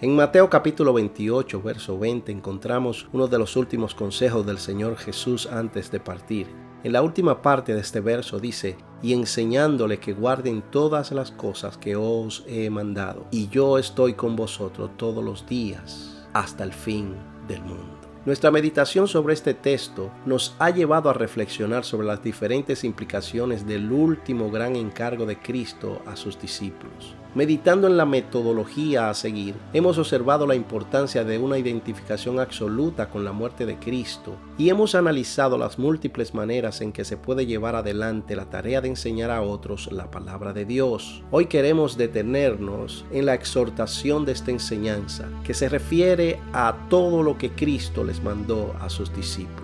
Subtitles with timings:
[0.00, 5.46] En Mateo capítulo 28, verso 20 encontramos uno de los últimos consejos del Señor Jesús
[5.46, 6.48] antes de partir.
[6.82, 11.78] En la última parte de este verso dice, y enseñándole que guarden todas las cosas
[11.78, 17.14] que os he mandado, y yo estoy con vosotros todos los días hasta el fin
[17.46, 18.00] del mundo.
[18.26, 23.92] Nuestra meditación sobre este texto nos ha llevado a reflexionar sobre las diferentes implicaciones del
[23.92, 27.14] último gran encargo de Cristo a sus discípulos.
[27.34, 33.24] Meditando en la metodología a seguir, hemos observado la importancia de una identificación absoluta con
[33.24, 37.74] la muerte de Cristo y hemos analizado las múltiples maneras en que se puede llevar
[37.74, 41.24] adelante la tarea de enseñar a otros la palabra de Dios.
[41.32, 47.36] Hoy queremos detenernos en la exhortación de esta enseñanza, que se refiere a todo lo
[47.36, 49.63] que Cristo les mandó a sus discípulos.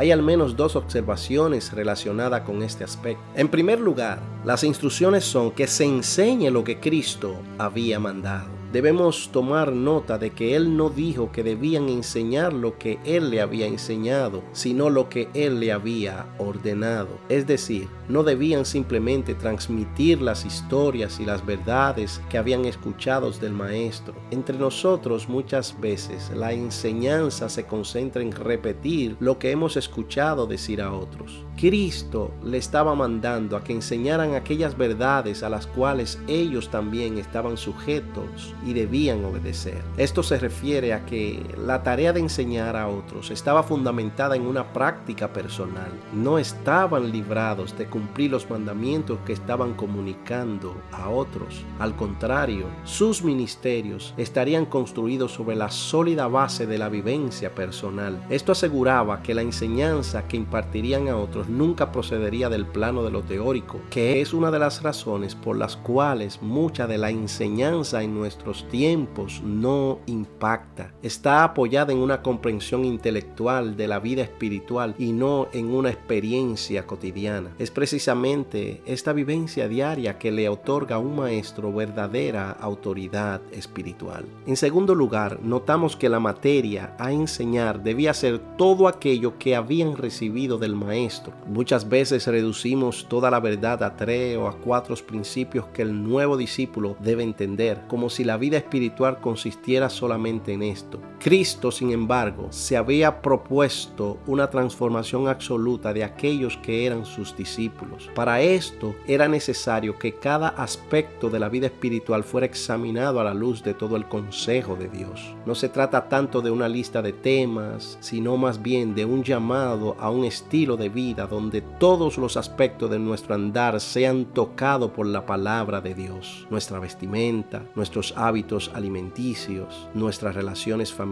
[0.00, 3.22] Hay al menos dos observaciones relacionadas con este aspecto.
[3.34, 9.30] En primer lugar, las instrucciones son que se enseñe lo que Cristo había mandado debemos
[9.32, 13.66] tomar nota de que Él no dijo que debían enseñar lo que Él le había
[13.66, 17.08] enseñado, sino lo que Él le había ordenado.
[17.28, 23.52] Es decir, no debían simplemente transmitir las historias y las verdades que habían escuchado del
[23.52, 24.14] Maestro.
[24.30, 30.80] Entre nosotros muchas veces la enseñanza se concentra en repetir lo que hemos escuchado decir
[30.80, 31.44] a otros.
[31.60, 37.58] Cristo le estaba mandando a que enseñaran aquellas verdades a las cuales ellos también estaban
[37.58, 39.82] sujetos y debían obedecer.
[39.98, 44.72] Esto se refiere a que la tarea de enseñar a otros estaba fundamentada en una
[44.72, 45.90] práctica personal.
[46.14, 51.62] No estaban librados de cumplir los mandamientos que estaban comunicando a otros.
[51.78, 58.24] Al contrario, sus ministerios estarían construidos sobre la sólida base de la vivencia personal.
[58.30, 63.22] Esto aseguraba que la enseñanza que impartirían a otros nunca procedería del plano de lo
[63.22, 68.14] teórico, que es una de las razones por las cuales mucha de la enseñanza en
[68.14, 70.92] nuestros tiempos no impacta.
[71.02, 76.86] Está apoyada en una comprensión intelectual de la vida espiritual y no en una experiencia
[76.86, 77.50] cotidiana.
[77.58, 84.24] Es precisamente esta vivencia diaria que le otorga a un maestro verdadera autoridad espiritual.
[84.46, 89.96] En segundo lugar, notamos que la materia a enseñar debía ser todo aquello que habían
[89.96, 95.66] recibido del maestro Muchas veces reducimos toda la verdad a tres o a cuatro principios
[95.68, 101.00] que el nuevo discípulo debe entender, como si la vida espiritual consistiera solamente en esto.
[101.20, 108.08] Cristo, sin embargo, se había propuesto una transformación absoluta de aquellos que eran sus discípulos.
[108.14, 113.34] Para esto era necesario que cada aspecto de la vida espiritual fuera examinado a la
[113.34, 115.34] luz de todo el consejo de Dios.
[115.44, 119.96] No se trata tanto de una lista de temas, sino más bien de un llamado
[120.00, 125.06] a un estilo de vida donde todos los aspectos de nuestro andar sean tocados por
[125.06, 126.46] la palabra de Dios.
[126.48, 131.09] Nuestra vestimenta, nuestros hábitos alimenticios, nuestras relaciones familiares,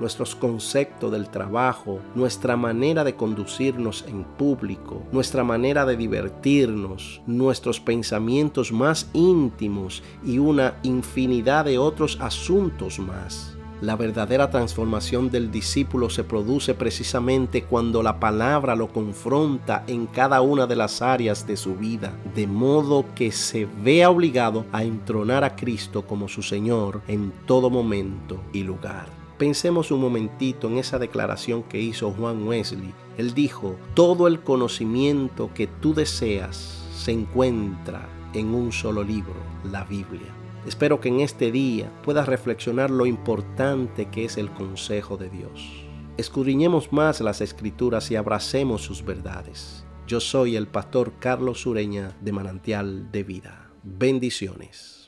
[0.00, 7.80] nuestros conceptos del trabajo, nuestra manera de conducirnos en público, nuestra manera de divertirnos, nuestros
[7.80, 13.53] pensamientos más íntimos y una infinidad de otros asuntos más.
[13.80, 20.40] La verdadera transformación del discípulo se produce precisamente cuando la palabra lo confronta en cada
[20.40, 25.44] una de las áreas de su vida, de modo que se vea obligado a entronar
[25.44, 29.06] a Cristo como su Señor en todo momento y lugar.
[29.38, 32.94] Pensemos un momentito en esa declaración que hizo Juan Wesley.
[33.18, 39.34] Él dijo, todo el conocimiento que tú deseas se encuentra en un solo libro,
[39.70, 40.43] la Biblia.
[40.66, 45.84] Espero que en este día puedas reflexionar lo importante que es el consejo de Dios.
[46.16, 49.84] Escudriñemos más las escrituras y abracemos sus verdades.
[50.06, 53.70] Yo soy el pastor Carlos Sureña de Manantial de Vida.
[53.82, 55.03] Bendiciones.